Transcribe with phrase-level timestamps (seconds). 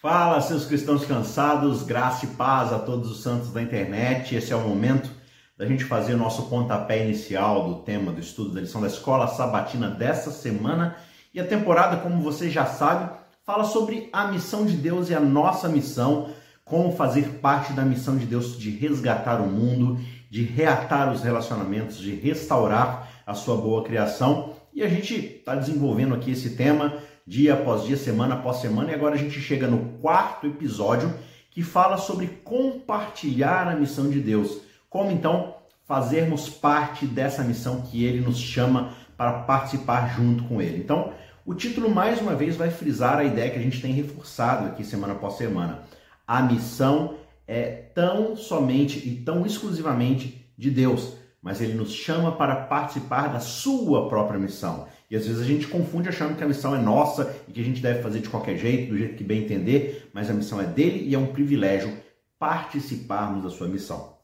[0.00, 4.32] Fala, seus cristãos cansados, graça e paz a todos os santos da internet.
[4.32, 5.10] Esse é o momento
[5.56, 9.26] da gente fazer o nosso pontapé inicial do tema do estudo da lição da escola
[9.26, 10.94] sabatina dessa semana.
[11.34, 13.12] E a temporada, como você já sabe,
[13.44, 16.30] fala sobre a missão de Deus e a nossa missão,
[16.64, 19.98] como fazer parte da missão de Deus de resgatar o mundo,
[20.30, 24.54] de reatar os relacionamentos, de restaurar a sua boa criação.
[24.72, 26.94] E a gente está desenvolvendo aqui esse tema
[27.28, 31.12] dia após dia, semana após semana, e agora a gente chega no quarto episódio
[31.50, 34.62] que fala sobre compartilhar a missão de Deus.
[34.88, 40.78] Como então fazermos parte dessa missão que ele nos chama para participar junto com ele.
[40.78, 41.12] Então,
[41.44, 44.82] o título mais uma vez vai frisar a ideia que a gente tem reforçado aqui
[44.82, 45.82] semana após semana.
[46.26, 47.16] A missão
[47.46, 53.40] é tão somente e tão exclusivamente de Deus, mas ele nos chama para participar da
[53.40, 54.86] sua própria missão.
[55.10, 57.64] E às vezes a gente confunde achando que a missão é nossa e que a
[57.64, 60.64] gente deve fazer de qualquer jeito, do jeito que bem entender, mas a missão é
[60.64, 61.96] dele e é um privilégio
[62.38, 64.16] participarmos da sua missão.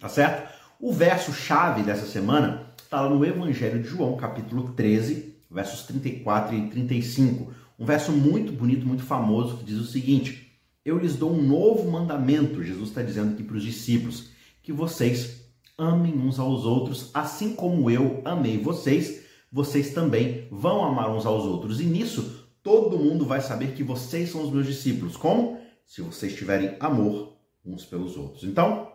[0.00, 0.52] Tá certo?
[0.80, 6.54] O verso chave dessa semana está lá no Evangelho de João, capítulo 13, versos 34
[6.56, 7.52] e 35.
[7.78, 10.52] Um verso muito bonito, muito famoso, que diz o seguinte:
[10.84, 14.30] Eu lhes dou um novo mandamento, Jesus está dizendo aqui para os discípulos,
[14.62, 15.44] que vocês
[15.76, 19.23] amem uns aos outros, assim como eu amei vocês
[19.54, 21.80] vocês também vão amar uns aos outros.
[21.80, 25.16] E nisso, todo mundo vai saber que vocês são os meus discípulos.
[25.16, 25.60] Como?
[25.86, 28.42] Se vocês tiverem amor uns pelos outros.
[28.42, 28.88] Então,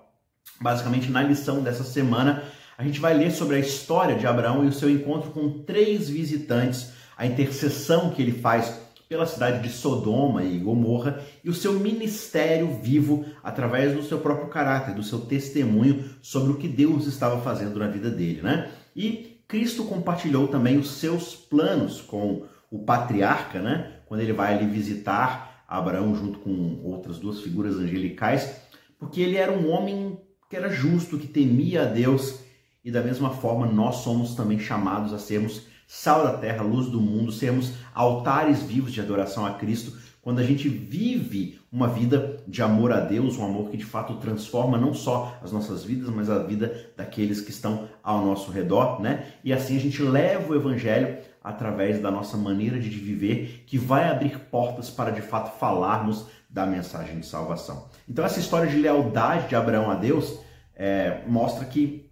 [0.59, 2.43] basicamente, na lição dessa semana,
[2.77, 6.09] a gente vai ler sobre a história de Abraão e o seu encontro com três
[6.09, 11.79] visitantes, a intercessão que ele faz pela cidade de Sodoma e Gomorra e o seu
[11.79, 17.41] ministério vivo através do seu próprio caráter, do seu testemunho sobre o que Deus estava
[17.41, 18.69] fazendo na vida dele, né?
[18.93, 23.93] E Cristo compartilhou também os seus planos com o patriarca, né?
[24.05, 28.61] Quando ele vai ali visitar Abraão junto com outras duas figuras angelicais,
[28.99, 32.41] porque ele era um homem que era justo, que temia a Deus,
[32.85, 37.01] e da mesma forma nós somos também chamados a sermos sal da terra, luz do
[37.01, 39.97] mundo, sermos altares vivos de adoração a Cristo,
[40.29, 44.17] quando a gente vive uma vida de amor a Deus, um amor que de fato
[44.17, 49.01] transforma não só as nossas vidas, mas a vida daqueles que estão ao nosso redor,
[49.01, 49.25] né?
[49.43, 54.07] E assim a gente leva o evangelho através da nossa maneira de viver, que vai
[54.07, 57.87] abrir portas para de fato falarmos da mensagem de salvação.
[58.07, 60.37] Então essa história de lealdade de Abraão a Deus
[60.75, 62.07] é, mostra que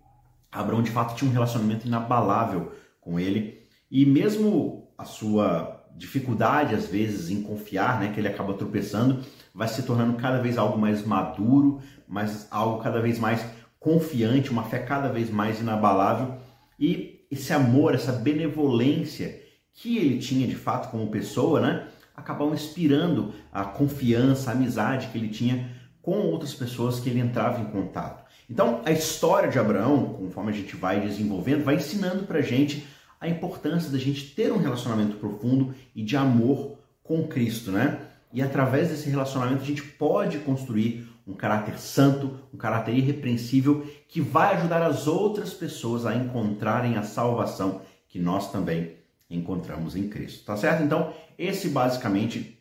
[0.52, 3.62] Abraão de fato tinha um relacionamento inabalável com ele
[3.92, 9.68] e mesmo a sua dificuldade às vezes em confiar, né, que ele acaba tropeçando, vai
[9.68, 13.44] se tornando cada vez algo mais maduro, mas algo cada vez mais
[13.80, 16.38] confiante, uma fé cada vez mais inabalável
[16.80, 19.42] e esse amor, essa benevolência
[19.74, 25.18] que ele tinha de fato como pessoa, né, acabam inspirando a confiança, a amizade que
[25.18, 25.70] ele tinha
[26.02, 28.26] com outras pessoas que ele entrava em contato.
[28.50, 32.88] Então, a história de Abraão, conforme a gente vai desenvolvendo, vai ensinando para gente
[33.20, 38.00] a importância da gente ter um relacionamento profundo e de amor com Cristo, né?
[38.34, 44.22] E através desse relacionamento a gente pode construir um caráter santo, um caráter irrepreensível que
[44.22, 48.96] vai ajudar as outras pessoas a encontrarem a salvação que nós também
[49.30, 50.46] encontramos em Cristo.
[50.46, 50.84] Tá certo?
[50.84, 52.58] Então, esse basicamente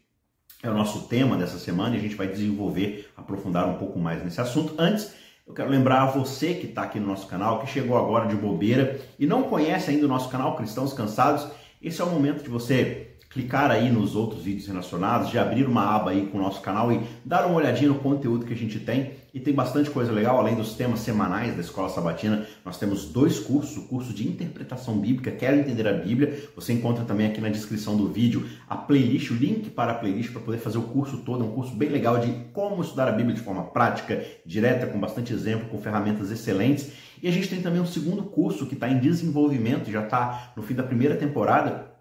[0.62, 4.24] é o nosso tema dessa semana e a gente vai desenvolver, aprofundar um pouco mais
[4.24, 4.74] nesse assunto.
[4.78, 5.14] Antes,
[5.46, 8.34] eu quero lembrar a você que está aqui no nosso canal, que chegou agora de
[8.34, 11.46] bobeira e não conhece ainda o nosso canal Cristãos Cansados,
[11.80, 13.05] esse é o momento de você
[13.36, 16.90] clicar aí nos outros vídeos relacionados, de abrir uma aba aí com o nosso canal
[16.90, 19.12] e dar uma olhadinha no conteúdo que a gente tem.
[19.34, 23.38] E tem bastante coisa legal, além dos temas semanais da Escola Sabatina, nós temos dois
[23.38, 27.50] cursos, o curso de interpretação bíblica, Quero Entender a Bíblia, você encontra também aqui na
[27.50, 31.18] descrição do vídeo a playlist, o link para a playlist para poder fazer o curso
[31.18, 34.86] todo, é um curso bem legal de como estudar a Bíblia de forma prática, direta,
[34.86, 36.92] com bastante exemplo, com ferramentas excelentes.
[37.22, 40.62] E a gente tem também um segundo curso que está em desenvolvimento, já está no
[40.62, 41.95] fim da primeira temporada,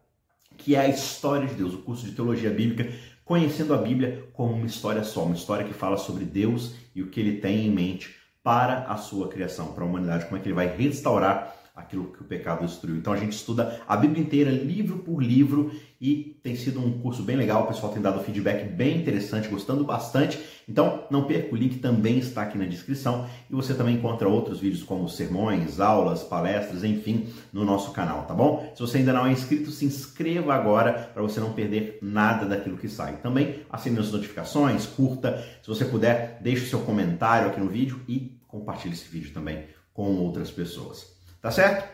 [0.57, 2.91] que é a história de Deus, o curso de teologia bíblica,
[3.23, 7.07] conhecendo a Bíblia como uma história só, uma história que fala sobre Deus e o
[7.07, 10.47] que ele tem em mente para a sua criação, para a humanidade, como é que
[10.47, 12.97] ele vai restaurar aquilo que o pecado destruiu.
[12.97, 17.23] Então a gente estuda a Bíblia inteira, livro por livro, e tem sido um curso
[17.23, 17.63] bem legal.
[17.63, 20.39] O pessoal tem dado feedback bem interessante, gostando bastante.
[20.67, 24.59] Então não perca, o link também está aqui na descrição e você também encontra outros
[24.59, 28.71] vídeos como sermões, aulas, palestras, enfim, no nosso canal, tá bom?
[28.75, 32.77] Se você ainda não é inscrito, se inscreva agora para você não perder nada daquilo
[32.77, 33.17] que sai.
[33.17, 38.01] Também assine as notificações, curta, se você puder, deixe o seu comentário aqui no vídeo
[38.07, 41.14] e compartilhe esse vídeo também com outras pessoas.
[41.45, 41.87] Tá certo?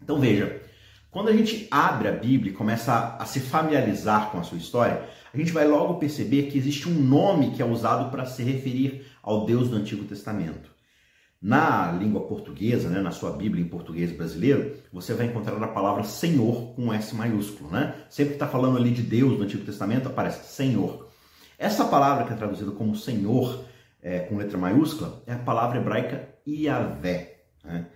[0.00, 0.62] Então veja,
[1.10, 5.02] Quando a gente abre a Bíblia e começa a, se familiarizar com a sua história,
[5.34, 9.04] a gente vai logo perceber que existe um nome que é usado para se referir
[9.20, 10.70] ao Deus do Antigo Testamento.
[11.42, 16.04] Na língua portuguesa, né, na sua Bíblia em português brasileiro, você vai encontrar a palavra
[16.04, 17.68] Senhor com S maiúsculo.
[17.68, 17.92] Né?
[18.08, 21.08] Sempre que está falando ali de Deus no Antigo Testamento, aparece Senhor.
[21.58, 23.64] Essa palavra que é traduzida como Senhor,
[24.00, 27.42] é, com letra maiúscula, é a palavra hebraica Iavé.
[27.64, 27.86] Né?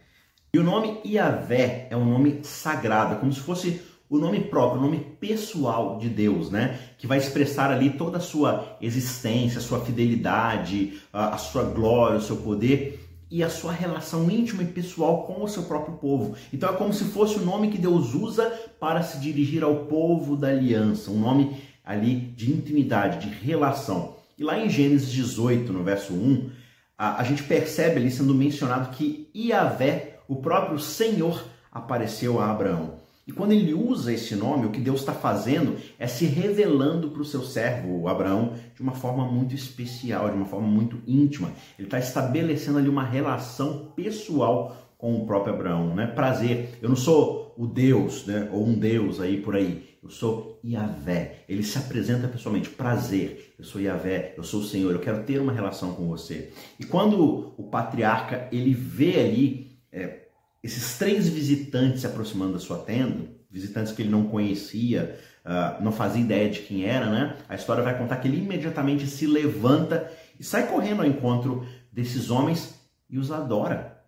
[0.57, 4.81] E o nome Iavé é um nome sagrado, é como se fosse o nome próprio,
[4.81, 6.79] o nome pessoal de Deus, né?
[6.97, 12.23] Que vai expressar ali toda a sua existência, a sua fidelidade, a, sua glória, o
[12.23, 16.35] seu poder e a sua relação íntima e pessoal com o seu próprio povo.
[16.51, 18.51] Então é como se fosse o nome que Deus usa
[18.81, 21.55] para se dirigir ao povo da aliança, um nome
[21.85, 24.17] ali de intimidade, de relação.
[24.39, 26.49] E lá em Gênesis 18, no verso 1,
[26.97, 32.95] a, a gente percebe ali sendo mencionado que Iavé, o próprio Senhor, apareceu a Abraão.
[33.27, 37.23] E quando ele usa esse nome, o que Deus está fazendo é se revelando para
[37.23, 41.51] o seu servo, Abraão, de uma forma muito especial, de uma forma muito íntima.
[41.77, 46.07] Ele está estabelecendo ali uma relação pessoal com o próprio Abraão, né?
[46.07, 46.79] Prazer.
[46.81, 48.49] Eu não sou o Deus, né?
[48.53, 49.97] Ou um Deus aí por aí.
[50.01, 51.45] Eu sou Yahvé.
[51.49, 52.71] Ele se apresenta pessoalmente.
[52.71, 53.55] Prazer.
[53.59, 54.35] Eu sou Yahvé.
[54.37, 54.93] Eu sou o Senhor.
[54.93, 56.53] Eu quero ter uma relação com você.
[56.79, 60.27] E quando o patriarca ele vê ali é,
[60.63, 65.91] esses três visitantes se aproximando da sua tenda, visitantes que ele não conhecia, uh, não
[65.91, 67.37] fazia ideia de quem era, né?
[67.49, 72.31] A história vai contar que ele imediatamente se levanta e sai correndo ao encontro desses
[72.31, 72.75] homens
[73.09, 74.03] e os adora.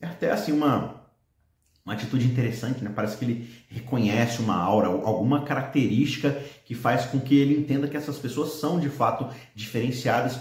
[0.00, 1.02] É até assim uma,
[1.84, 2.92] uma atitude interessante, né?
[2.94, 6.30] Parece que ele reconhece uma aura, alguma característica
[6.64, 10.38] que faz com que ele entenda que essas pessoas são de fato diferenciadas.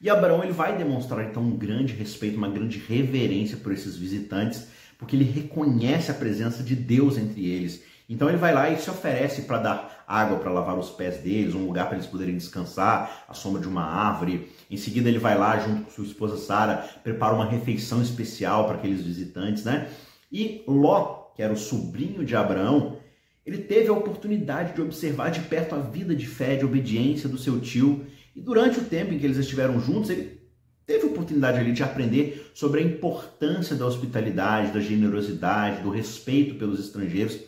[0.00, 4.68] E Abraão ele vai demonstrar então um grande respeito, uma grande reverência por esses visitantes
[4.98, 7.82] porque ele reconhece a presença de Deus entre eles.
[8.08, 11.54] Então ele vai lá e se oferece para dar água para lavar os pés deles,
[11.54, 14.50] um lugar para eles poderem descansar, a sombra de uma árvore.
[14.70, 18.76] Em seguida ele vai lá junto com sua esposa Sara, prepara uma refeição especial para
[18.76, 19.88] aqueles visitantes, né?
[20.30, 22.98] E Ló, que era o sobrinho de Abraão,
[23.46, 27.38] ele teve a oportunidade de observar de perto a vida de fé, de obediência do
[27.38, 28.06] seu tio.
[28.34, 30.40] E durante o tempo em que eles estiveram juntos, ele
[30.86, 36.80] teve oportunidade ali de aprender sobre a importância da hospitalidade, da generosidade, do respeito pelos
[36.80, 37.38] estrangeiros.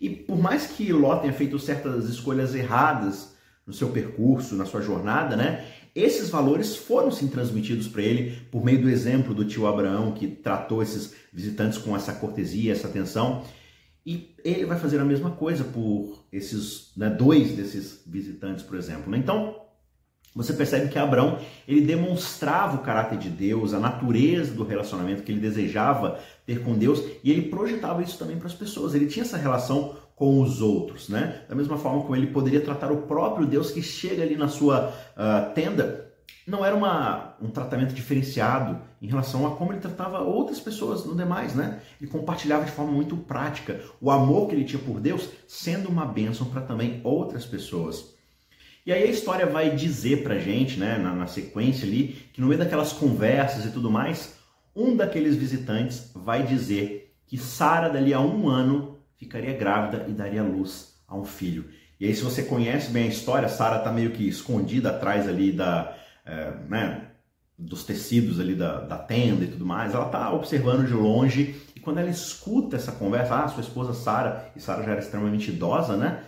[0.00, 3.36] E por mais que Ló tenha feito certas escolhas erradas
[3.66, 5.64] no seu percurso, na sua jornada, né?
[5.94, 10.26] Esses valores foram sim transmitidos para ele por meio do exemplo do tio Abraão, que
[10.26, 13.44] tratou esses visitantes com essa cortesia, essa atenção.
[14.04, 19.10] E ele vai fazer a mesma coisa por esses né, dois desses visitantes, por exemplo.
[19.10, 19.18] Né?
[19.18, 19.61] Então,
[20.34, 21.38] você percebe que Abraão
[21.68, 26.76] ele demonstrava o caráter de Deus, a natureza do relacionamento que ele desejava ter com
[26.76, 28.94] Deus e ele projetava isso também para as pessoas.
[28.94, 31.42] Ele tinha essa relação com os outros, né?
[31.48, 34.88] Da mesma forma como ele poderia tratar o próprio Deus que chega ali na sua
[34.88, 36.12] uh, tenda,
[36.46, 41.14] não era uma, um tratamento diferenciado em relação a como ele tratava outras pessoas no
[41.14, 41.80] demais, né?
[42.00, 46.06] Ele compartilhava de forma muito prática o amor que ele tinha por Deus, sendo uma
[46.06, 48.12] bênção para também outras pessoas.
[48.84, 52.48] E aí a história vai dizer pra gente, né, na, na sequência ali, que no
[52.48, 54.34] meio daquelas conversas e tudo mais,
[54.74, 60.42] um daqueles visitantes vai dizer que Sara, dali a um ano, ficaria grávida e daria
[60.42, 61.66] luz a um filho.
[62.00, 65.52] E aí, se você conhece bem a história, Sara está meio que escondida atrás ali
[65.52, 67.06] da, é, né,
[67.56, 69.94] dos tecidos ali da, da, tenda e tudo mais.
[69.94, 74.50] Ela está observando de longe e quando ela escuta essa conversa, ah, sua esposa Sara,
[74.56, 76.24] e Sara já era extremamente idosa, né?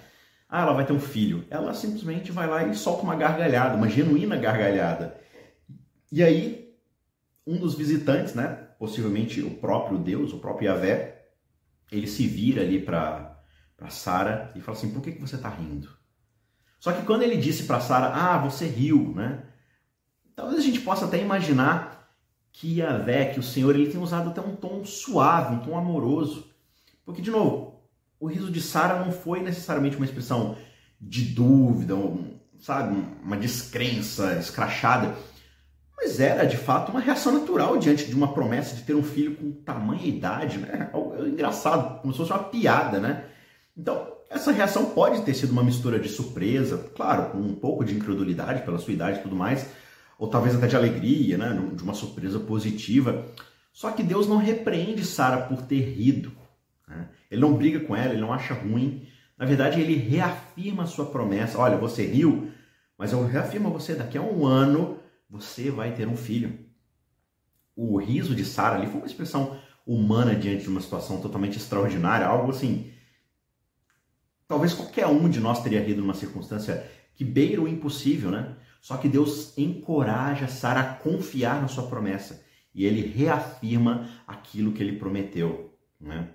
[0.57, 1.45] Ah, ela vai ter um filho.
[1.51, 5.21] Ela simplesmente vai lá e solta uma gargalhada, uma genuína gargalhada.
[6.13, 6.73] E aí,
[7.45, 11.27] um dos visitantes, né, possivelmente o próprio Deus, o próprio Yahvé,
[11.91, 13.37] ele se vira ali para
[13.89, 15.89] Sara e fala assim: por que, que você está rindo?
[16.79, 19.43] Só que quando ele disse para Sara: ah, você riu, né?
[20.37, 22.15] Talvez a gente possa até imaginar
[22.53, 26.49] que Yahvé, que o Senhor, ele tem usado até um tom suave, um tom amoroso.
[27.05, 27.74] Porque, de novo,
[28.19, 30.57] o riso de Sara não foi necessariamente uma expressão
[31.01, 35.15] de dúvida, um, sabe, uma descrença escrachada,
[35.97, 39.37] mas era de fato uma reação natural diante de uma promessa de ter um filho
[39.37, 40.91] com tamanha idade, né?
[40.93, 43.25] Algo engraçado, como se fosse uma piada, né?
[43.77, 47.95] Então, essa reação pode ter sido uma mistura de surpresa, claro, com um pouco de
[47.95, 49.67] incredulidade pela sua idade e tudo mais,
[50.19, 51.59] ou talvez até de alegria, né?
[51.75, 53.27] De uma surpresa positiva.
[53.73, 56.33] Só que Deus não repreende Sara por ter rido.
[57.35, 59.07] Ele não briga com ela, ele não acha ruim.
[59.37, 61.59] Na verdade, ele reafirma a sua promessa.
[61.59, 62.51] Olha, você riu,
[62.97, 64.99] mas eu reafirmo a você, daqui a um ano
[65.29, 66.59] você vai ter um filho.
[67.77, 72.27] O riso de Sara ali foi uma expressão humana diante de uma situação totalmente extraordinária,
[72.27, 72.95] algo assim
[74.47, 78.57] talvez qualquer um de nós teria rido numa circunstância que beira o impossível, né?
[78.81, 84.83] Só que Deus encoraja Sara a confiar na sua promessa e ele reafirma aquilo que
[84.83, 86.29] ele prometeu, né?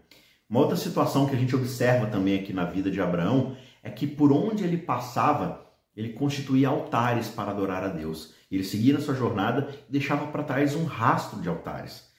[0.50, 4.08] Uma outra situação que a gente observa também aqui na vida de Abraão é que
[4.08, 5.66] por onde ele passava,
[5.96, 8.34] ele constituía altares para adorar a Deus.
[8.52, 12.10] Ele seguia na sua jornada e deixava para trás um rastro de altares.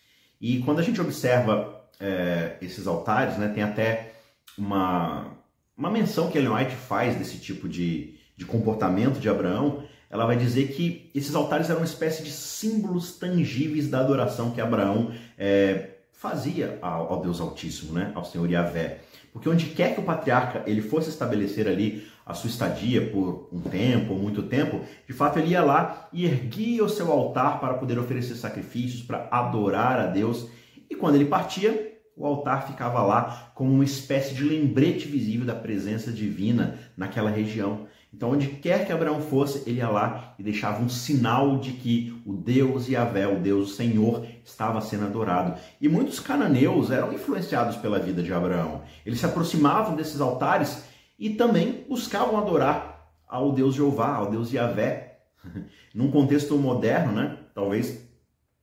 [0.40, 4.14] E quando a gente observa é, esses altares, né, tem até
[4.56, 5.36] uma,
[5.76, 9.82] uma menção que Ellen White faz desse tipo de, de comportamento de Abraão.
[10.08, 14.60] Ela vai dizer que esses altares eram uma espécie de símbolos tangíveis da adoração que
[14.60, 15.89] Abraão é,
[16.20, 18.98] fazia ao, Deus Altíssimo, né, ao Senhor Yahvé.
[19.32, 23.58] Porque onde quer que o patriarca ele fosse estabelecer ali a sua estadia por um
[23.58, 27.72] tempo ou muito tempo, de fato ele ia lá e erguia o seu altar para
[27.72, 30.46] poder oferecer sacrifícios, para adorar a Deus.
[30.90, 35.54] E quando ele partia, o altar ficava lá como uma espécie de lembrete visível da
[35.54, 37.86] presença divina naquela região.
[38.12, 42.20] Então, onde quer que Abraão fosse, ele ia lá e deixava um sinal de que
[42.26, 45.58] o Deus Yahvé, o Deus o Senhor, estava sendo adorado.
[45.80, 48.82] E muitos cananeus eram influenciados pela vida de Abraão.
[49.06, 50.84] Eles se aproximavam desses altares
[51.18, 55.20] e também buscavam adorar ao Deus Jeová, ao Deus Yahvé.
[55.94, 57.38] Num contexto moderno, né?
[57.54, 58.10] Talvez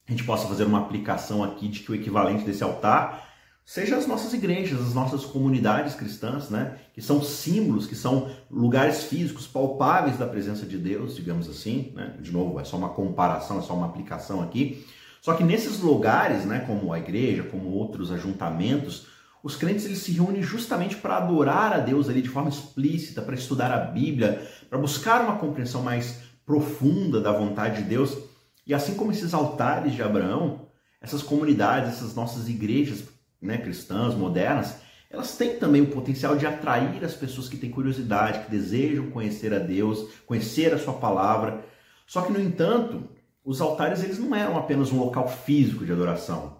[0.07, 3.26] a gente possa fazer uma aplicação aqui de que o equivalente desse altar
[3.67, 6.77] seja as nossas igrejas, as nossas comunidades cristãs, né?
[6.93, 12.15] Que são símbolos, que são lugares físicos palpáveis da presença de Deus, digamos assim, né?
[12.21, 14.85] De novo, é só uma comparação, é só uma aplicação aqui.
[15.21, 19.07] Só que nesses lugares, né, como a igreja, como outros ajuntamentos,
[19.43, 23.35] os crentes eles se reúnem justamente para adorar a Deus ali de forma explícita, para
[23.35, 28.17] estudar a Bíblia, para buscar uma compreensão mais profunda da vontade de Deus.
[28.65, 30.67] E assim como esses altares de Abraão,
[31.01, 34.77] essas comunidades, essas nossas igrejas né, cristãs, modernas,
[35.09, 39.53] elas têm também o potencial de atrair as pessoas que têm curiosidade, que desejam conhecer
[39.53, 41.63] a Deus, conhecer a sua palavra.
[42.05, 43.07] Só que, no entanto,
[43.43, 46.57] os altares eles não eram apenas um local físico de adoração.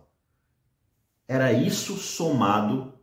[1.27, 2.93] Era isso somado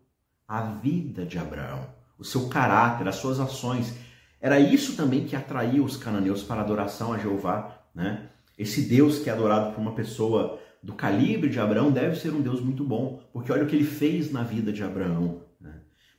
[0.48, 1.86] à vida de Abraão,
[2.18, 3.94] o seu caráter, as suas ações.
[4.40, 8.30] Era isso também que atraía os cananeus para a adoração a Jeová, né?
[8.56, 12.42] Esse Deus que é adorado por uma pessoa do calibre de Abraão deve ser um
[12.42, 15.40] Deus muito bom, porque olha o que ele fez na vida de Abraão.
[15.58, 15.72] Né?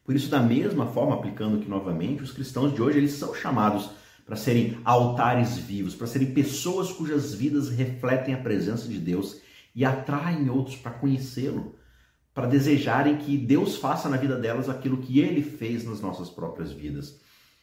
[0.04, 3.92] Por isso, da mesma forma, aplicando aqui novamente, os cristãos de hoje eles são chamados
[4.26, 9.40] para serem altares vivos, para serem pessoas cujas vidas refletem a presença de Deus
[9.76, 11.76] e atraem outros para conhecê-lo,
[12.34, 16.72] para desejarem que Deus faça na vida delas aquilo que ele fez nas nossas próprias
[16.72, 17.22] vidas.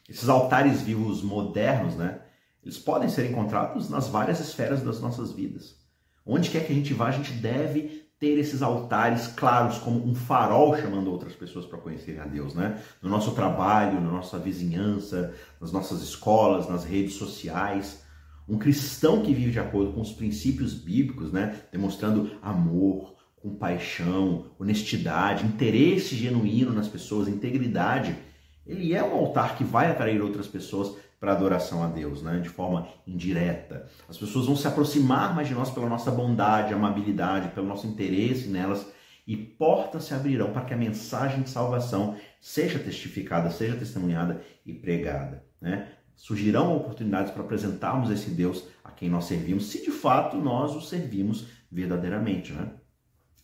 [0.08, 2.20] Esses altares vivos modernos, né?
[2.62, 5.81] Eles podem ser encontrados nas várias esferas das nossas vidas.
[6.24, 10.14] Onde quer que a gente vá, a gente deve ter esses altares claros como um
[10.14, 12.80] farol chamando outras pessoas para conhecerem a Deus, né?
[13.02, 18.04] No nosso trabalho, na nossa vizinhança, nas nossas escolas, nas redes sociais.
[18.48, 21.62] Um cristão que vive de acordo com os princípios bíblicos, né?
[21.72, 28.16] Demonstrando amor, compaixão, honestidade, interesse genuíno nas pessoas, integridade.
[28.64, 32.40] Ele é um altar que vai atrair outras pessoas para adoração a Deus, né?
[32.40, 33.88] de forma indireta.
[34.08, 38.48] As pessoas vão se aproximar mais de nós pela nossa bondade, amabilidade, pelo nosso interesse
[38.48, 38.84] nelas
[39.24, 44.72] e portas se abrirão para que a mensagem de salvação seja testificada, seja testemunhada e
[44.72, 45.46] pregada.
[45.60, 45.92] Né?
[46.16, 50.80] Surgirão oportunidades para apresentarmos esse Deus a quem nós servimos, se de fato nós o
[50.80, 52.52] servimos verdadeiramente.
[52.52, 52.68] Né?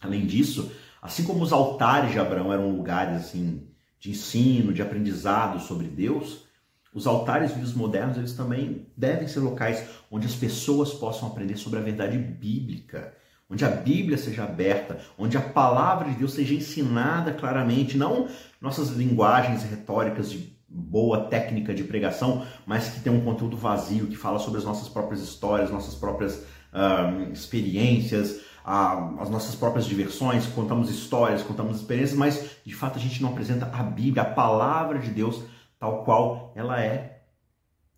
[0.00, 3.68] Além disso, assim como os altares de Abraão eram lugares assim
[4.00, 6.47] de ensino, de aprendizado sobre Deus,
[6.95, 11.78] os altares vivos modernos, eles também devem ser locais onde as pessoas possam aprender sobre
[11.78, 13.14] a verdade bíblica,
[13.50, 18.28] onde a Bíblia seja aberta, onde a palavra de Deus seja ensinada claramente, não
[18.61, 24.16] nossas linguagens retóricas de boa técnica de pregação, mas que tem um conteúdo vazio, que
[24.16, 30.47] fala sobre as nossas próprias histórias, nossas próprias uh, experiências, uh, as nossas próprias diversões,
[30.47, 34.99] contamos histórias, contamos experiências, mas de fato a gente não apresenta a Bíblia, a palavra
[34.99, 35.42] de Deus
[35.78, 37.23] tal qual ela é.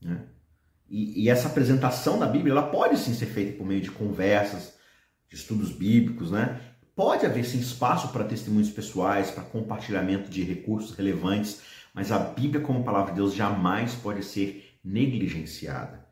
[0.03, 0.27] Né?
[0.89, 4.75] E, e, essa apresentação da Bíblia ela pode sim ser feita por meio de conversas,
[5.29, 6.61] de estudos bíblicos, né?
[6.97, 11.63] Pode haver sim espaço para testemunhos pessoais, para compartilhamento de recursos relevantes,
[11.95, 16.05] mas a Bíblia como palavra de Deus jamais pode ser negligenciada.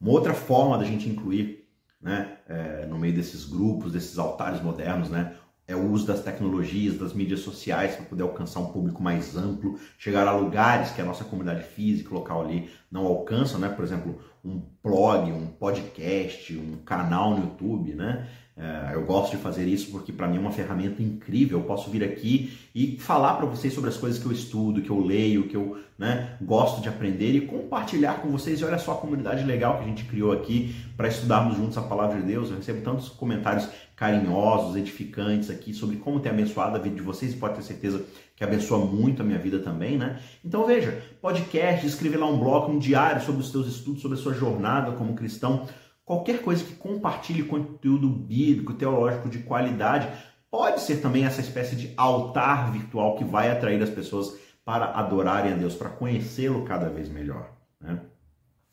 [0.00, 1.68] Uma outra forma da gente incluir,
[2.00, 6.98] né, é, no meio desses grupos, desses altares modernos, né, é o uso das tecnologias,
[6.98, 11.04] das mídias sociais para poder alcançar um público mais amplo, chegar a lugares que a
[11.04, 13.68] nossa comunidade física local ali não alcança, né?
[13.68, 18.28] Por exemplo, um blog, um podcast, um canal no YouTube, né?
[18.56, 21.58] É, eu gosto de fazer isso porque para mim é uma ferramenta incrível.
[21.58, 24.90] Eu posso vir aqui e falar para vocês sobre as coisas que eu estudo, que
[24.90, 28.60] eu leio, que eu né, gosto de aprender e compartilhar com vocês.
[28.60, 31.82] E olha só a comunidade legal que a gente criou aqui para estudarmos juntos a
[31.82, 32.50] palavra de Deus.
[32.50, 37.32] Eu recebo tantos comentários carinhosos, edificantes aqui sobre como ter abençoado a vida de vocês
[37.32, 40.20] e pode ter certeza que abençoa muito a minha vida também, né?
[40.44, 44.20] Então veja, podcast, escrever lá um blog, um diário sobre os seus estudos, sobre a
[44.20, 45.66] sua jornada como cristão
[46.04, 50.06] Qualquer coisa que compartilhe conteúdo bíblico, teológico de qualidade,
[50.50, 55.52] pode ser também essa espécie de altar virtual que vai atrair as pessoas para adorarem
[55.52, 57.50] a Deus, para conhecê-lo cada vez melhor.
[57.80, 58.00] Né?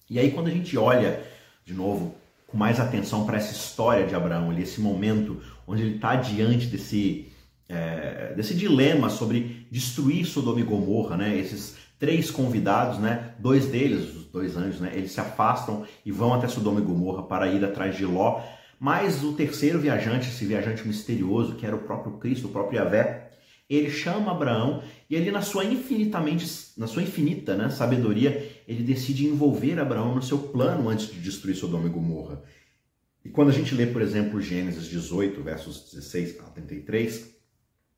[0.09, 1.23] E aí, quando a gente olha,
[1.63, 2.15] de novo,
[2.51, 6.67] com mais atenção para essa história de Abraão, ali, esse momento onde ele está diante
[6.67, 7.31] desse,
[7.70, 11.38] é, desse dilema sobre destruir Sodoma e Gomorra, né?
[11.38, 13.36] esses três convidados, né?
[13.38, 14.91] Dois deles, os dois anjos, né?
[14.91, 18.41] Eles se afastam e vão até Sodoma e Gomorra para ir atrás de Ló.
[18.79, 23.30] Mas o terceiro viajante, esse viajante misterioso, que era o próprio Cristo, o próprio Yahvé,
[23.75, 26.45] ele chama Abraão e ele na sua infinitamente,
[26.77, 31.55] na sua infinita né, sabedoria, ele decide envolver Abraão no seu plano antes de destruir
[31.55, 32.43] Sodoma e Gomorra.
[33.23, 37.35] E quando a gente lê, por exemplo, Gênesis 18, versos 16 a 33,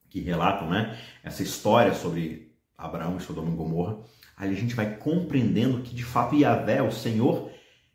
[0.09, 3.99] que relatam né, essa história sobre Abraão e Sodoma e Gomorra,
[4.37, 7.49] aí a gente vai compreendendo que de fato Yahvé, o Senhor,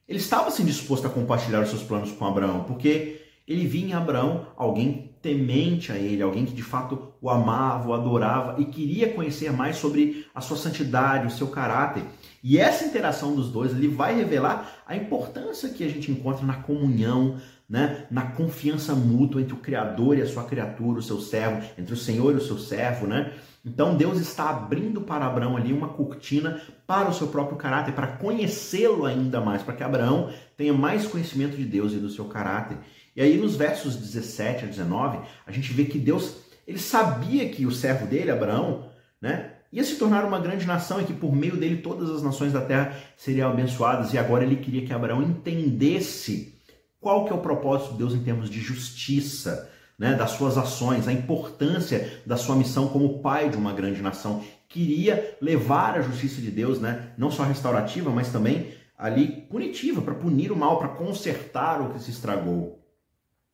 [0.09, 3.93] ele estava assim disposto a compartilhar os seus planos com Abraão, porque ele via em
[3.93, 9.13] Abraão alguém temente a ele, alguém que de fato o amava, o adorava e queria
[9.13, 12.05] conhecer mais sobre a sua santidade, o seu caráter.
[12.43, 16.55] E essa interação dos dois, ele vai revelar a importância que a gente encontra na
[16.55, 17.37] comunhão,
[17.69, 21.93] né, na confiança mútua entre o Criador e a sua criatura, o seu servo, entre
[21.93, 23.33] o Senhor e o seu servo, né?
[23.65, 28.07] Então Deus está abrindo para Abraão ali uma cortina para o seu próprio caráter, para
[28.07, 32.79] conhecê-lo ainda mais, para que Abraão tenha mais conhecimento de Deus e do seu caráter.
[33.15, 36.37] E aí nos versos 17 a 19, a gente vê que Deus,
[36.69, 38.91] ele sabia que o servo dele, Abraão,
[39.23, 42.53] né, ia se tornar uma grande nação e que por meio dele todas as nações
[42.53, 44.13] da terra seriam abençoadas.
[44.13, 46.55] E agora ele queria que Abraão entendesse
[47.01, 51.09] qual que é o propósito de Deus em termos de justiça, né, das suas ações,
[51.09, 54.45] a importância da sua missão como pai de uma grande nação.
[54.69, 60.15] Queria levar a justiça de Deus, né, não só restaurativa, mas também ali punitiva, para
[60.15, 62.78] punir o mal, para consertar o que se estragou.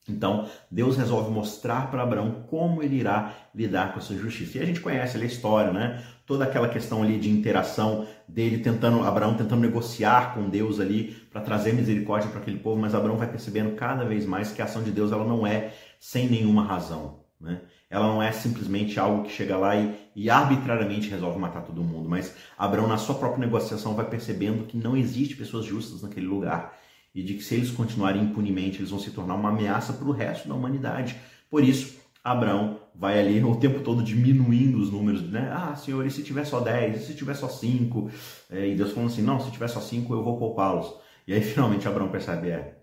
[0.09, 4.59] Então, Deus resolve mostrar para Abraão como ele irá lidar com essa justiça.
[4.59, 6.05] E a gente conhece ali a história, né?
[6.27, 11.41] Toda aquela questão ali de interação dele tentando, Abraão tentando negociar com Deus ali para
[11.41, 14.83] trazer misericórdia para aquele povo, mas Abraão vai percebendo cada vez mais que a ação
[14.83, 17.63] de Deus ela não é sem nenhuma razão, né?
[17.89, 22.09] Ela não é simplesmente algo que chega lá e, e arbitrariamente resolve matar todo mundo,
[22.09, 26.77] mas Abraão na sua própria negociação vai percebendo que não existe pessoas justas naquele lugar
[27.15, 30.13] e de que se eles continuarem impunemente, eles vão se tornar uma ameaça para o
[30.13, 31.17] resto da humanidade.
[31.49, 35.51] Por isso, Abraão vai ali o tempo todo diminuindo os números, né?
[35.53, 37.03] Ah, senhor, e se tiver só 10?
[37.03, 38.11] E se tiver só 5?
[38.51, 40.93] É, e Deus falando assim, não, se tiver só 5 eu vou poupá-los.
[41.27, 42.79] E aí finalmente Abraão percebe, é,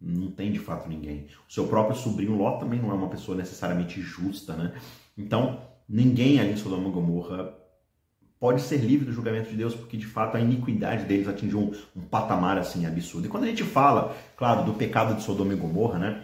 [0.00, 1.26] não tem de fato ninguém.
[1.48, 4.72] O seu próprio sobrinho Ló também não é uma pessoa necessariamente justa, né?
[5.18, 7.54] Então, ninguém ali em Sodoma e Gomorra
[8.38, 12.00] pode ser livre do julgamento de Deus, porque de fato a iniquidade deles atingiu um,
[12.00, 13.26] um, patamar assim absurdo.
[13.26, 16.22] E quando a gente fala, claro, do pecado de Sodoma e Gomorra, né?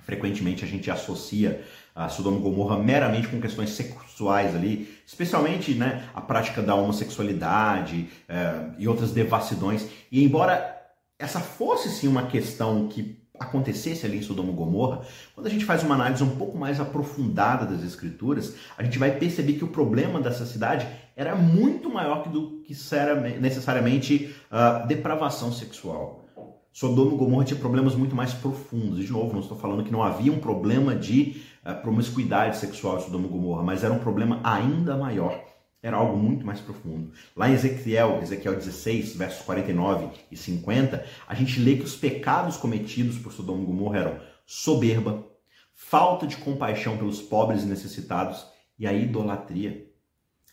[0.00, 6.08] Frequentemente a gente associa a Sodoma e Gomorra meramente com questões sexuais ali, especialmente né,
[6.14, 9.86] a prática da homossexualidade é, e outras devassidões.
[10.12, 10.76] E embora
[11.18, 15.02] essa fosse sim uma questão que acontecesse ali em Sodoma e Gomorra,
[15.34, 19.10] quando a gente faz uma análise um pouco mais aprofundada das escrituras, a gente vai
[19.12, 25.52] perceber que o problema dessa cidade era muito maior do que era necessariamente uh, depravação
[25.52, 26.24] sexual.
[26.72, 28.98] Sodoma e Gomorra tinha problemas muito mais profundos.
[28.98, 32.98] E, de novo, não estou falando que não havia um problema de uh, promiscuidade sexual
[32.98, 35.45] em Sodoma e Gomorra, mas era um problema ainda maior
[35.86, 37.12] era algo muito mais profundo.
[37.36, 42.56] Lá em Ezequiel, Ezequiel 16, versos 49 e 50, a gente lê que os pecados
[42.56, 45.24] cometidos por Sodoma e Gomorra eram soberba,
[45.72, 48.44] falta de compaixão pelos pobres e necessitados
[48.76, 49.86] e a idolatria.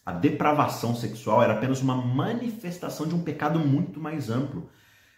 [0.06, 4.69] A depravação sexual era apenas uma manifestação de um pecado muito mais amplo.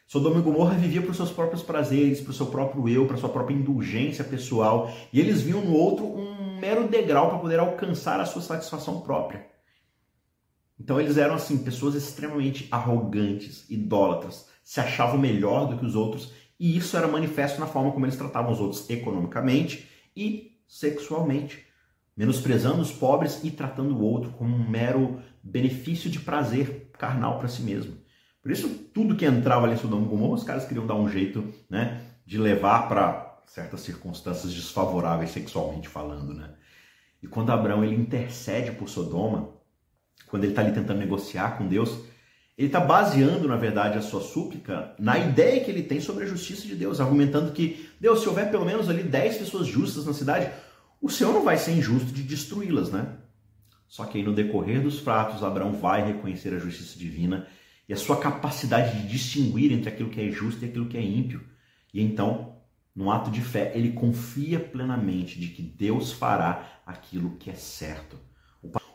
[0.08, 3.18] Sodoma e Gomorra vivia para os seus próprios prazeres, para o seu próprio eu, para
[3.18, 7.60] a sua própria indulgência pessoal, e eles viam no outro um mero degrau para poder
[7.60, 9.55] alcançar a sua satisfação própria.
[10.80, 16.34] Então eles eram assim pessoas extremamente arrogantes, idólatras, se achavam melhor do que os outros
[16.60, 21.66] e isso era manifesto na forma como eles tratavam os outros economicamente e sexualmente,
[22.16, 27.48] menosprezando os pobres e tratando o outro como um mero benefício de prazer carnal para
[27.48, 27.98] si mesmo.
[28.42, 31.10] Por isso, tudo que entrava ali em Sodoma e Gomorra, os caras queriam dar um
[31.10, 36.34] jeito né, de levar para certas circunstâncias desfavoráveis sexualmente falando.
[36.34, 36.52] Né?
[37.22, 39.50] E quando Abraão ele intercede por Sodoma,
[40.28, 41.98] quando ele está ali tentando negociar com Deus,
[42.58, 46.28] ele está baseando, na verdade, a sua súplica na ideia que ele tem sobre a
[46.28, 50.14] justiça de Deus, argumentando que, Deus, se houver pelo menos ali 10 pessoas justas na
[50.14, 50.50] cidade,
[51.02, 53.18] o Senhor não vai ser injusto de destruí-las, né?
[53.88, 57.46] Só que aí no decorrer dos fatos, Abraão vai reconhecer a justiça divina
[57.88, 61.02] e a sua capacidade de distinguir entre aquilo que é justo e aquilo que é
[61.02, 61.42] ímpio.
[61.94, 62.56] E então,
[62.96, 68.18] no ato de fé, ele confia plenamente de que Deus fará aquilo que é certo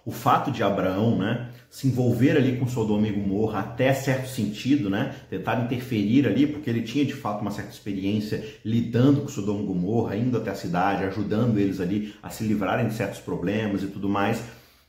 [0.05, 4.89] o fato de Abraão né, se envolver ali com Sodoma e Gomorra até certo sentido,
[4.91, 9.63] né, tentar interferir ali, porque ele tinha de fato uma certa experiência lidando com Sodoma
[9.63, 13.83] e Gomorra, indo até a cidade, ajudando eles ali a se livrarem de certos problemas
[13.83, 14.43] e tudo mais.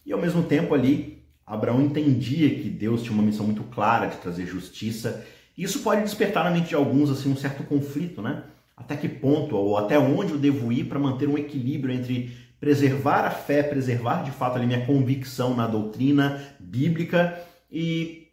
[0.06, 4.18] E ao mesmo tempo ali, Abraão entendia que Deus tinha uma missão muito clara de
[4.18, 5.24] trazer justiça.
[5.58, 8.44] E isso pode despertar na mente de alguns assim um certo conflito, né?
[8.76, 13.26] Até que ponto ou até onde eu devo ir para manter um equilíbrio entre preservar
[13.26, 18.28] a fé, preservar de fato a minha convicção na doutrina bíblica e,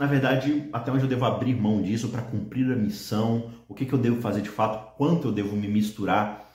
[0.00, 3.84] na verdade, até onde eu devo abrir mão disso para cumprir a missão, o que,
[3.84, 6.50] que eu devo fazer de fato, quanto eu devo me misturar.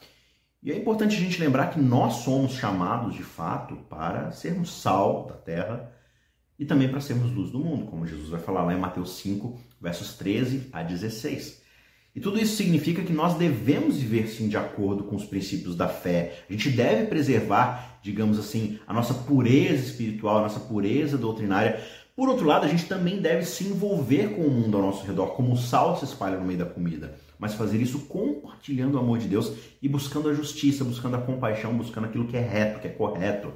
[0.63, 5.27] E é importante a gente lembrar que nós somos chamados de fato para sermos sal
[5.27, 5.91] da terra
[6.57, 9.59] e também para sermos luz do mundo, como Jesus vai falar lá em Mateus 5,
[9.79, 11.61] versos 13 a 16.
[12.15, 15.87] E tudo isso significa que nós devemos viver sim de acordo com os princípios da
[15.87, 16.43] fé.
[16.47, 21.83] A gente deve preservar, digamos assim, a nossa pureza espiritual, a nossa pureza doutrinária.
[22.15, 25.29] Por outro lado, a gente também deve se envolver com o mundo ao nosso redor,
[25.29, 27.15] como o sal se espalha no meio da comida.
[27.39, 31.75] Mas fazer isso compartilhando o amor de Deus e buscando a justiça, buscando a compaixão,
[31.75, 33.51] buscando aquilo que é reto, que é correto.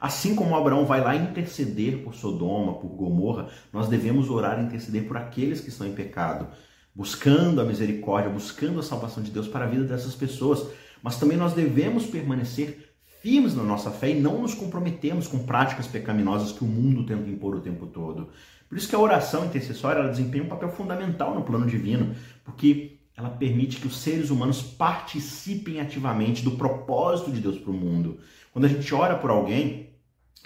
[0.00, 5.06] Assim como Abraão vai lá interceder por Sodoma, por Gomorra, nós devemos orar e interceder
[5.06, 6.48] por aqueles que estão em pecado
[6.94, 10.66] buscando a misericórdia, buscando a salvação de Deus para a vida dessas pessoas.
[11.02, 12.90] Mas também nós devemos permanecer
[13.22, 17.28] firmes na nossa fé e não nos comprometemos com práticas pecaminosas que o mundo tenta
[17.28, 18.30] impor o tempo todo.
[18.68, 23.28] Por isso que a oração intercessória desempenha um papel fundamental no plano divino, porque ela
[23.28, 28.18] permite que os seres humanos participem ativamente do propósito de Deus para o mundo.
[28.52, 29.90] Quando a gente ora por alguém,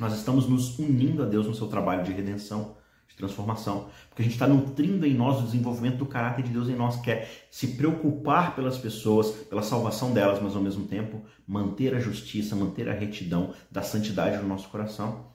[0.00, 2.76] nós estamos nos unindo a Deus no seu trabalho de redenção
[3.14, 3.86] de transformação.
[4.08, 6.96] Porque a gente está nutrindo em nós o desenvolvimento do caráter de Deus em nós,
[6.96, 12.00] que é se preocupar pelas pessoas, pela salvação delas, mas ao mesmo tempo manter a
[12.00, 15.32] justiça, manter a retidão da santidade no nosso coração.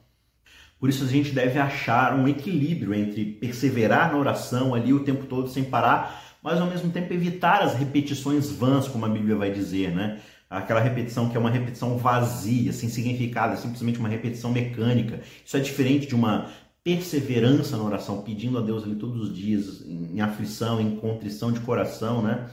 [0.78, 5.26] Por isso a gente deve achar um equilíbrio entre perseverar na oração ali o tempo
[5.26, 9.50] todo sem parar, mas ao mesmo tempo evitar as repetições vãs, como a Bíblia vai
[9.50, 10.20] dizer, né?
[10.48, 15.20] Aquela repetição que é uma repetição vazia, sem significado, é simplesmente uma repetição mecânica.
[15.44, 16.50] Isso é diferente de uma
[16.82, 21.60] perseverança na oração, pedindo a Deus ali todos os dias, em aflição, em contrição de
[21.60, 22.48] coração, né?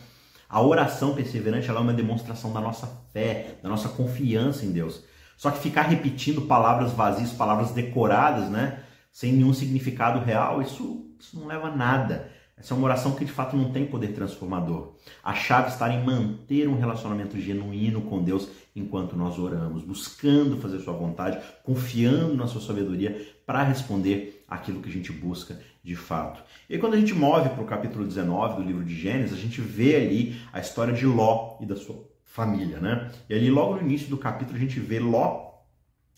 [0.50, 5.04] A oração perseverante ela é uma demonstração da nossa fé, da nossa confiança em Deus.
[5.38, 8.84] Só que ficar repetindo palavras vazias, palavras decoradas, né?
[9.12, 12.32] Sem nenhum significado real, isso, isso não leva a nada.
[12.58, 14.94] Essa é uma oração que de fato não tem poder transformador.
[15.24, 20.80] A chave está em manter um relacionamento genuíno com Deus enquanto nós oramos, buscando fazer
[20.80, 26.44] Sua vontade, confiando na Sua sabedoria para responder aquilo que a gente busca de fato.
[26.68, 29.62] E quando a gente move para o capítulo 19 do livro de Gênesis, a gente
[29.62, 33.12] vê ali a história de Ló e da sua família, né?
[33.30, 35.47] E ali logo no início do capítulo a gente vê Ló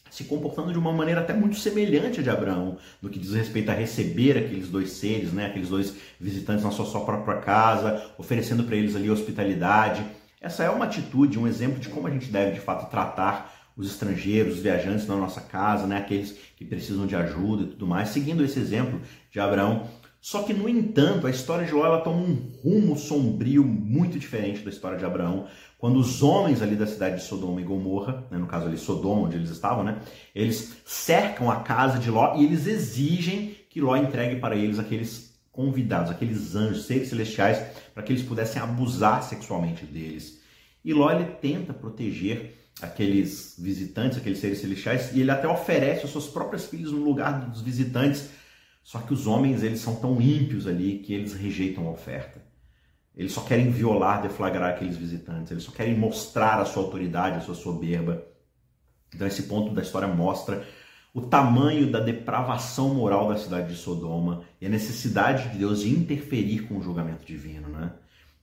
[0.09, 3.69] se comportando de uma maneira até muito semelhante a de Abraão, no que diz respeito
[3.69, 8.63] a receber aqueles dois seres, né, aqueles dois visitantes na sua, sua própria casa, oferecendo
[8.63, 10.03] para eles ali hospitalidade.
[10.41, 13.89] Essa é uma atitude, um exemplo de como a gente deve de fato tratar os
[13.89, 18.09] estrangeiros, os viajantes na nossa casa, né, aqueles que precisam de ajuda e tudo mais,
[18.09, 18.99] seguindo esse exemplo
[19.31, 19.87] de Abraão.
[20.21, 24.61] Só que, no entanto, a história de Ló ela toma um rumo sombrio muito diferente
[24.61, 25.47] da história de Abraão,
[25.79, 29.21] quando os homens ali da cidade de Sodoma e Gomorra, né, no caso ali Sodoma,
[29.21, 29.97] onde eles estavam, né,
[30.35, 35.39] eles cercam a casa de Ló e eles exigem que Ló entregue para eles aqueles
[35.53, 37.59] convidados, aqueles anjos, seres celestiais,
[37.93, 40.41] para que eles pudessem abusar sexualmente deles.
[40.83, 46.11] E Ló ele tenta proteger aqueles visitantes, aqueles seres celestiais, e ele até oferece os
[46.11, 48.29] seus próprios filhos no lugar dos visitantes.
[48.83, 52.48] Só que os homens eles são tão ímpios ali que eles rejeitam a oferta.
[53.15, 57.41] Eles só querem violar, deflagrar aqueles visitantes, eles só querem mostrar a sua autoridade, a
[57.41, 58.23] sua soberba.
[59.13, 60.65] Então, esse ponto da história mostra
[61.13, 65.89] o tamanho da depravação moral da cidade de Sodoma e a necessidade de Deus de
[65.89, 67.91] interferir com o julgamento divino, né?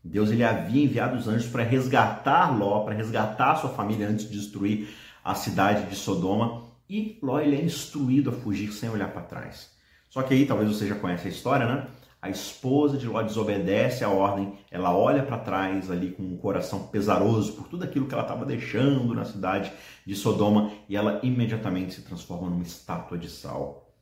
[0.03, 4.39] Deus ele havia enviado os anjos para resgatar Ló, para resgatar sua família antes de
[4.39, 4.89] destruir
[5.25, 6.65] a cidade de Sodoma.
[6.89, 9.71] E Ló ele é instruído a fugir sem olhar para trás.
[10.09, 11.87] Só que aí, talvez você já conheça a história, né?
[12.27, 16.89] A esposa de Ló desobedece a ordem, ela olha para trás ali com um coração
[16.89, 19.73] pesaroso por tudo aquilo que ela estava deixando na cidade
[20.05, 23.95] de Sodoma e ela imediatamente se transforma numa estátua de sal.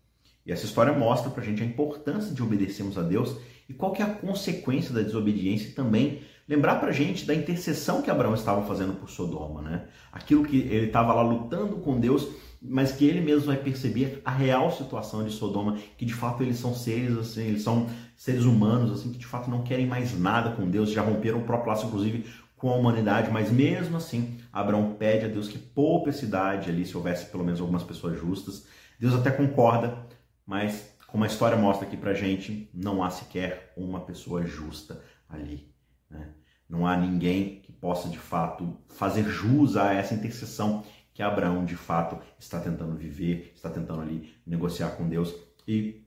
[0.46, 3.36] E essa história mostra para a gente a importância de obedecermos a Deus
[3.68, 7.34] e qual que é a consequência da desobediência e também lembrar para a gente da
[7.34, 9.84] intercessão que Abraão estava fazendo por Sodoma, né?
[10.10, 12.26] Aquilo que ele estava lá lutando com Deus,
[12.66, 16.56] mas que ele mesmo vai perceber a real situação de Sodoma, que de fato eles
[16.56, 20.50] são seres assim, eles são seres humanos assim que de fato não querem mais nada
[20.52, 22.24] com Deus, já romperam o próprio laço inclusive
[22.56, 26.86] com a humanidade, mas mesmo assim Abraão pede a Deus que poupe a cidade ali,
[26.86, 28.66] se houvesse pelo menos algumas pessoas justas.
[28.98, 29.98] Deus até concorda,
[30.46, 35.68] mas como a história mostra aqui pra gente, não há sequer uma pessoa justa ali.
[36.08, 36.28] Né?
[36.68, 40.82] Não há ninguém que possa de fato fazer jus a essa intercessão
[41.14, 45.32] que Abraão de fato está tentando viver, está tentando ali negociar com Deus.
[45.66, 46.02] E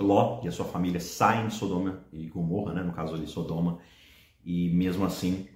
[0.00, 2.82] Ló e a sua família saem de Sodoma e Gomorra, né?
[2.82, 3.78] no caso ali Sodoma,
[4.44, 5.48] e mesmo assim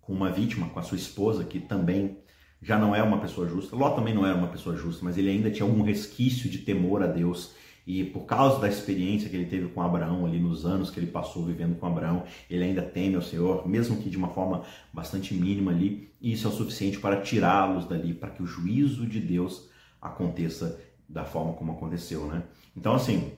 [0.00, 2.18] com uma vítima, com a sua esposa, que também
[2.62, 3.74] já não é uma pessoa justa.
[3.74, 7.02] Ló também não era uma pessoa justa, mas ele ainda tinha algum resquício de temor
[7.02, 7.54] a Deus
[7.86, 11.06] e por causa da experiência que ele teve com Abraão ali nos anos que ele
[11.06, 14.62] passou vivendo com Abraão, ele ainda teme ao Senhor, mesmo que de uma forma
[14.92, 19.06] bastante mínima ali, e isso é o suficiente para tirá-los dali, para que o juízo
[19.06, 19.68] de Deus
[20.00, 22.44] aconteça da forma como aconteceu, né?
[22.76, 23.32] Então, assim,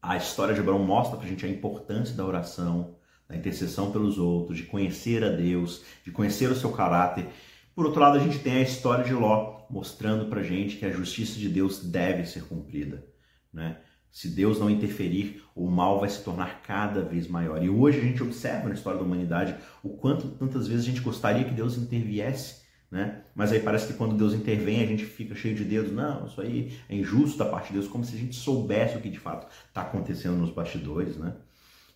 [0.00, 2.96] a história de Abraão mostra para a gente a importância da oração,
[3.28, 7.26] da intercessão pelos outros, de conhecer a Deus, de conhecer o seu caráter.
[7.74, 10.90] Por outro lado, a gente tem a história de Ló mostrando para gente que a
[10.90, 13.11] justiça de Deus deve ser cumprida.
[13.52, 13.76] Né?
[14.10, 17.62] Se Deus não interferir, o mal vai se tornar cada vez maior.
[17.62, 21.00] E hoje a gente observa na história da humanidade o quanto tantas vezes a gente
[21.00, 23.22] gostaria que Deus interviesse, né?
[23.34, 25.92] Mas aí parece que quando Deus intervém a gente fica cheio de dedos.
[25.92, 29.00] Não, isso aí é injusto da parte de Deus, como se a gente soubesse o
[29.00, 31.34] que de fato está acontecendo nos bastidores, né?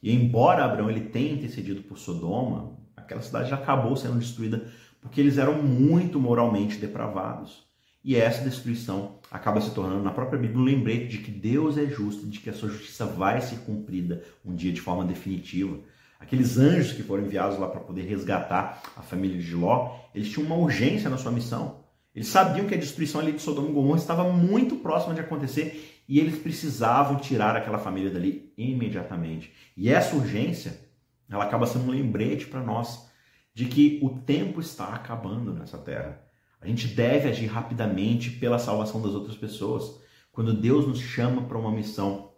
[0.03, 5.21] E embora Abraão ele tenha intercedido por Sodoma, aquela cidade já acabou sendo destruída porque
[5.21, 7.67] eles eram muito moralmente depravados.
[8.03, 11.87] E essa destruição acaba se tornando, na própria Bíblia, um lembrete de que Deus é
[11.87, 15.79] justo, de que a sua justiça vai ser cumprida um dia de forma definitiva.
[16.19, 20.47] Aqueles anjos que foram enviados lá para poder resgatar a família de Ló, eles tinham
[20.47, 21.85] uma urgência na sua missão.
[22.15, 26.03] Eles sabiam que a destruição ali de Sodoma e Gomorra estava muito próxima de acontecer
[26.09, 29.53] e eles precisavam tirar aquela família dali imediatamente.
[29.77, 30.81] E essa urgência,
[31.29, 33.07] ela acaba sendo um lembrete para nós
[33.53, 36.26] de que o tempo está acabando nessa terra.
[36.61, 40.01] A gente deve agir rapidamente pela salvação das outras pessoas.
[40.33, 42.33] Quando Deus nos chama para uma missão,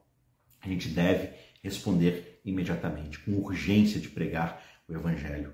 [0.61, 1.31] a gente deve
[1.63, 5.53] responder imediatamente, com urgência de pregar o Evangelho.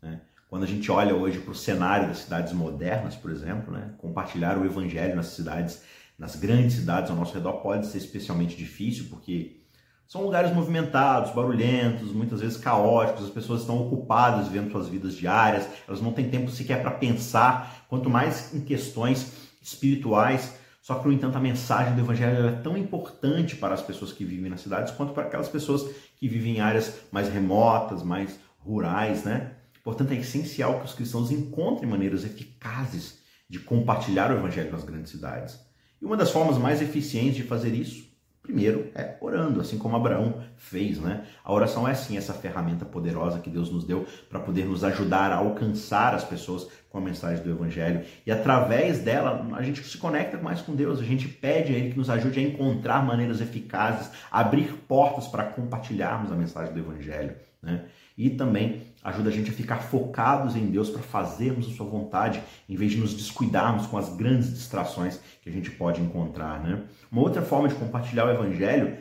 [0.00, 0.20] Né?
[0.48, 3.94] Quando a gente olha hoje para o cenário das cidades modernas, por exemplo, né?
[3.98, 5.82] compartilhar o Evangelho nas cidades,
[6.18, 9.60] nas grandes cidades ao nosso redor pode ser especialmente difícil, porque
[10.08, 15.68] são lugares movimentados, barulhentos, muitas vezes caóticos, as pessoas estão ocupadas vivendo suas vidas diárias,
[15.86, 20.54] elas não têm tempo sequer para pensar, quanto mais em questões espirituais.
[20.80, 24.24] Só que, no entanto, a mensagem do Evangelho é tão importante para as pessoas que
[24.24, 25.84] vivem nas cidades quanto para aquelas pessoas
[26.16, 29.54] que vivem em áreas mais remotas, mais rurais, né?
[29.82, 35.10] Portanto, é essencial que os cristãos encontrem maneiras eficazes de compartilhar o Evangelho nas grandes
[35.10, 35.58] cidades.
[36.00, 38.05] E uma das formas mais eficientes de fazer isso
[38.46, 41.24] Primeiro é orando, assim como Abraão fez, né?
[41.44, 45.32] A oração é sim essa ferramenta poderosa que Deus nos deu para poder nos ajudar
[45.32, 48.04] a alcançar as pessoas com a mensagem do Evangelho.
[48.24, 51.90] E através dela, a gente se conecta mais com Deus, a gente pede a Ele
[51.90, 57.34] que nos ajude a encontrar maneiras eficazes, abrir portas para compartilharmos a mensagem do Evangelho,
[57.66, 57.84] né?
[58.16, 62.40] E também ajuda a gente a ficar focados em Deus para fazermos a sua vontade,
[62.68, 66.84] em vez de nos descuidarmos com as grandes distrações que a gente pode encontrar, né?
[67.12, 68.96] Uma outra forma de compartilhar o evangelho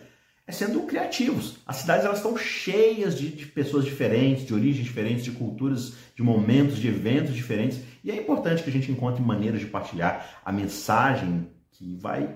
[0.48, 1.58] é sendo criativos.
[1.66, 6.22] As cidades elas estão cheias de, de, pessoas diferentes, de origens diferentes, de culturas, de
[6.22, 7.80] momentos, de eventos diferentes.
[8.04, 12.36] E é importante que a gente encontre maneiras de partilhar a mensagem que vai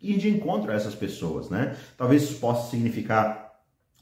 [0.00, 1.76] ir de encontro a essas pessoas, né?
[1.96, 3.43] Talvez isso possa significar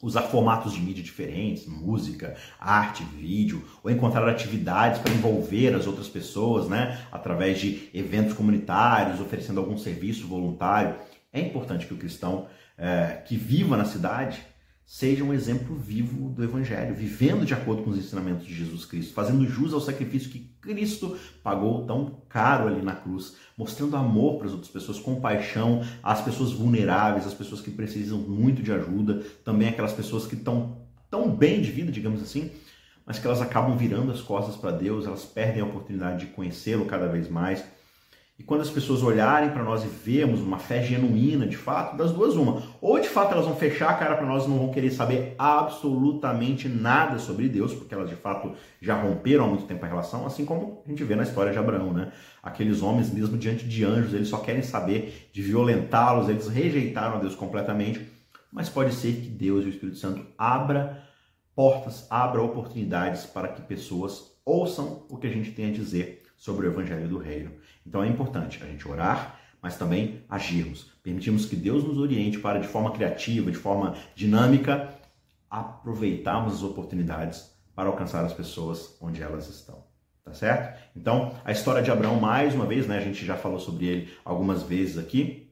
[0.03, 6.09] usar formatos de mídia diferentes, música, arte, vídeo, ou encontrar atividades para envolver as outras
[6.09, 10.97] pessoas, né, através de eventos comunitários, oferecendo algum serviço voluntário.
[11.33, 14.45] É importante que o cristão é, que viva na cidade
[14.85, 19.15] seja um exemplo vivo do Evangelho, vivendo de acordo com os ensinamentos de Jesus Cristo,
[19.15, 24.47] fazendo jus ao sacrifício que Cristo pagou tão caro ali na cruz, mostrando amor para
[24.47, 29.69] as outras pessoas, compaixão às pessoas vulneráveis, às pessoas que precisam muito de ajuda, também
[29.69, 32.51] aquelas pessoas que estão tão bem de vida, digamos assim,
[33.05, 36.87] mas que elas acabam virando as costas para Deus, elas perdem a oportunidade de conhecê-lo
[36.87, 37.65] cada vez mais.
[38.43, 42.11] E quando as pessoas olharem para nós e vemos uma fé genuína, de fato, das
[42.11, 44.73] duas uma, ou de fato elas vão fechar a cara para nós e não vão
[44.73, 49.85] querer saber absolutamente nada sobre Deus, porque elas de fato já romperam há muito tempo
[49.85, 52.11] a relação, assim como a gente vê na história de Abraão, né?
[52.43, 57.21] Aqueles homens mesmo diante de anjos, eles só querem saber de violentá-los, eles rejeitaram a
[57.21, 58.05] Deus completamente,
[58.51, 61.01] mas pode ser que Deus e o Espírito Santo abra
[61.55, 66.67] portas, abra oportunidades para que pessoas ouçam o que a gente tem a dizer sobre
[66.67, 67.53] o evangelho do reino.
[67.87, 70.91] Então é importante a gente orar, mas também agirmos.
[71.03, 74.93] Permitimos que Deus nos oriente para, de forma criativa, de forma dinâmica,
[75.49, 79.85] aproveitarmos as oportunidades para alcançar as pessoas onde elas estão.
[80.25, 80.81] Tá certo?
[80.97, 84.13] Então, a história de Abraão, mais uma vez, né, a gente já falou sobre ele
[84.25, 85.51] algumas vezes aqui,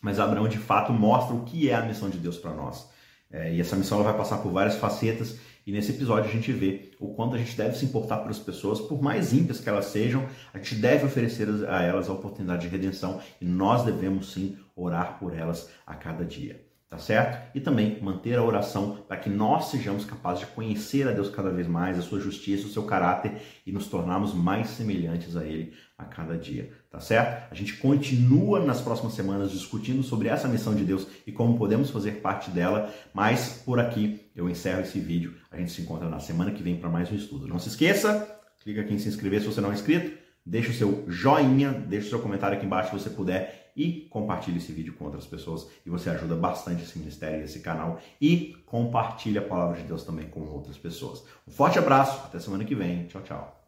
[0.00, 2.88] mas Abraão de fato mostra o que é a missão de Deus para nós.
[3.30, 6.52] É, e essa missão ela vai passar por várias facetas e nesse episódio a gente
[6.52, 9.86] vê o quanto a gente deve se importar pelas pessoas, por mais ímpias que elas
[9.86, 14.56] sejam, a gente deve oferecer a elas a oportunidade de redenção e nós devemos sim
[14.76, 17.50] orar por elas a cada dia tá certo?
[17.56, 21.50] E também manter a oração para que nós sejamos capazes de conhecer a Deus cada
[21.50, 25.74] vez mais, a sua justiça, o seu caráter e nos tornarmos mais semelhantes a Ele
[25.98, 27.50] a cada dia, tá certo?
[27.50, 31.90] A gente continua nas próximas semanas discutindo sobre essa missão de Deus e como podemos
[31.90, 35.34] fazer parte dela, mas por aqui eu encerro esse vídeo.
[35.50, 37.48] A gente se encontra na semana que vem para mais um estudo.
[37.48, 40.72] Não se esqueça, clica aqui em se inscrever se você não é inscrito, deixa o
[40.72, 44.94] seu joinha, deixa o seu comentário aqui embaixo se você puder e compartilhe esse vídeo
[44.94, 49.42] com outras pessoas e você ajuda bastante esse ministério e esse canal e compartilhe a
[49.42, 51.24] palavra de Deus também com outras pessoas.
[51.44, 53.08] Um forte abraço, até semana que vem.
[53.08, 53.63] Tchau, tchau.